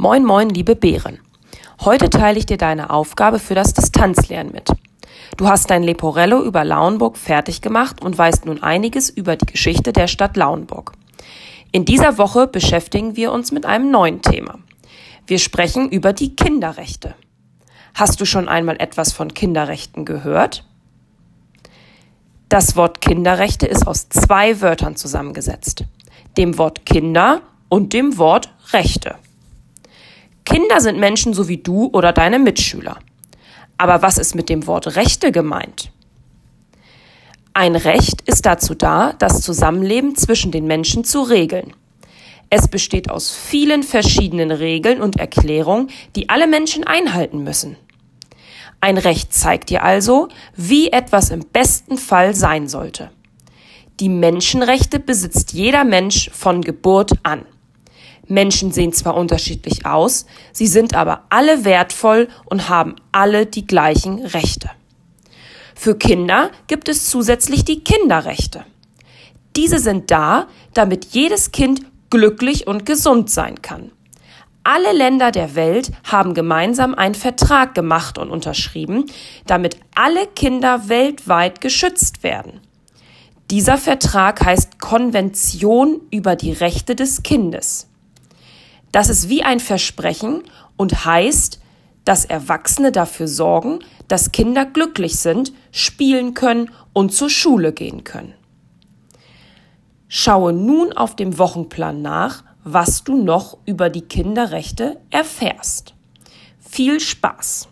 Moin, 0.00 0.24
moin, 0.24 0.48
liebe 0.48 0.76
Bären. 0.76 1.18
Heute 1.82 2.08
teile 2.08 2.38
ich 2.38 2.46
dir 2.46 2.56
deine 2.56 2.88
Aufgabe 2.88 3.38
für 3.38 3.54
das 3.54 3.74
Distanzlernen 3.74 4.50
mit. 4.50 4.72
Du 5.36 5.46
hast 5.46 5.68
dein 5.68 5.82
Leporello 5.82 6.42
über 6.42 6.64
Lauenburg 6.64 7.18
fertig 7.18 7.60
gemacht 7.60 8.02
und 8.02 8.16
weißt 8.16 8.46
nun 8.46 8.62
einiges 8.62 9.10
über 9.10 9.36
die 9.36 9.44
Geschichte 9.44 9.92
der 9.92 10.06
Stadt 10.06 10.38
Lauenburg. 10.38 10.92
In 11.70 11.84
dieser 11.84 12.16
Woche 12.16 12.46
beschäftigen 12.46 13.14
wir 13.14 13.30
uns 13.30 13.52
mit 13.52 13.66
einem 13.66 13.90
neuen 13.90 14.22
Thema. 14.22 14.58
Wir 15.26 15.38
sprechen 15.38 15.90
über 15.90 16.14
die 16.14 16.34
Kinderrechte. 16.34 17.14
Hast 17.92 18.22
du 18.22 18.24
schon 18.24 18.48
einmal 18.48 18.76
etwas 18.80 19.12
von 19.12 19.34
Kinderrechten 19.34 20.06
gehört? 20.06 20.64
Das 22.48 22.74
Wort 22.74 23.02
Kinderrechte 23.02 23.66
ist 23.66 23.86
aus 23.86 24.08
zwei 24.08 24.62
Wörtern 24.62 24.96
zusammengesetzt. 24.96 25.84
Dem 26.38 26.56
Wort 26.56 26.86
Kinder 26.86 27.42
und 27.68 27.92
dem 27.92 28.16
Wort 28.16 28.50
Rechte. 28.72 29.16
Kinder 30.50 30.80
sind 30.80 30.98
Menschen 30.98 31.32
so 31.32 31.46
wie 31.46 31.58
du 31.58 31.90
oder 31.92 32.12
deine 32.12 32.40
Mitschüler. 32.40 32.98
Aber 33.78 34.02
was 34.02 34.18
ist 34.18 34.34
mit 34.34 34.48
dem 34.48 34.66
Wort 34.66 34.96
Rechte 34.96 35.30
gemeint? 35.30 35.92
Ein 37.54 37.76
Recht 37.76 38.22
ist 38.22 38.46
dazu 38.46 38.74
da, 38.74 39.12
das 39.12 39.42
Zusammenleben 39.42 40.16
zwischen 40.16 40.50
den 40.50 40.66
Menschen 40.66 41.04
zu 41.04 41.22
regeln. 41.22 41.72
Es 42.50 42.66
besteht 42.66 43.10
aus 43.10 43.30
vielen 43.30 43.84
verschiedenen 43.84 44.50
Regeln 44.50 45.00
und 45.00 45.20
Erklärungen, 45.20 45.88
die 46.16 46.28
alle 46.28 46.48
Menschen 46.48 46.84
einhalten 46.84 47.44
müssen. 47.44 47.76
Ein 48.80 48.98
Recht 48.98 49.32
zeigt 49.32 49.70
dir 49.70 49.84
also, 49.84 50.26
wie 50.56 50.90
etwas 50.90 51.30
im 51.30 51.46
besten 51.46 51.96
Fall 51.96 52.34
sein 52.34 52.66
sollte. 52.66 53.12
Die 54.00 54.08
Menschenrechte 54.08 54.98
besitzt 54.98 55.52
jeder 55.52 55.84
Mensch 55.84 56.28
von 56.32 56.62
Geburt 56.62 57.12
an. 57.22 57.44
Menschen 58.30 58.72
sehen 58.72 58.92
zwar 58.92 59.16
unterschiedlich 59.16 59.84
aus, 59.86 60.26
sie 60.52 60.66
sind 60.66 60.94
aber 60.94 61.24
alle 61.30 61.64
wertvoll 61.64 62.28
und 62.46 62.68
haben 62.68 62.96
alle 63.12 63.46
die 63.46 63.66
gleichen 63.66 64.24
Rechte. 64.24 64.70
Für 65.74 65.96
Kinder 65.96 66.50
gibt 66.66 66.88
es 66.88 67.10
zusätzlich 67.10 67.64
die 67.64 67.82
Kinderrechte. 67.82 68.64
Diese 69.56 69.78
sind 69.78 70.10
da, 70.10 70.46
damit 70.74 71.06
jedes 71.06 71.52
Kind 71.52 71.80
glücklich 72.10 72.66
und 72.66 72.86
gesund 72.86 73.30
sein 73.30 73.62
kann. 73.62 73.90
Alle 74.62 74.92
Länder 74.92 75.32
der 75.32 75.54
Welt 75.54 75.90
haben 76.04 76.34
gemeinsam 76.34 76.94
einen 76.94 77.14
Vertrag 77.14 77.74
gemacht 77.74 78.18
und 78.18 78.30
unterschrieben, 78.30 79.06
damit 79.46 79.76
alle 79.94 80.26
Kinder 80.26 80.88
weltweit 80.88 81.60
geschützt 81.60 82.22
werden. 82.22 82.60
Dieser 83.50 83.78
Vertrag 83.78 84.44
heißt 84.44 84.78
Konvention 84.78 86.02
über 86.12 86.36
die 86.36 86.52
Rechte 86.52 86.94
des 86.94 87.22
Kindes. 87.22 87.89
Das 88.92 89.08
ist 89.08 89.28
wie 89.28 89.42
ein 89.42 89.60
Versprechen 89.60 90.42
und 90.76 91.04
heißt, 91.04 91.60
dass 92.04 92.24
Erwachsene 92.24 92.92
dafür 92.92 93.28
sorgen, 93.28 93.80
dass 94.08 94.32
Kinder 94.32 94.66
glücklich 94.66 95.16
sind, 95.16 95.52
spielen 95.70 96.34
können 96.34 96.70
und 96.92 97.12
zur 97.12 97.30
Schule 97.30 97.72
gehen 97.72 98.04
können. 98.04 98.34
Schaue 100.08 100.52
nun 100.52 100.92
auf 100.92 101.14
dem 101.14 101.38
Wochenplan 101.38 102.02
nach, 102.02 102.42
was 102.64 103.04
du 103.04 103.22
noch 103.22 103.58
über 103.64 103.90
die 103.90 104.02
Kinderrechte 104.02 104.98
erfährst. 105.10 105.94
Viel 106.58 107.00
Spaß! 107.00 107.69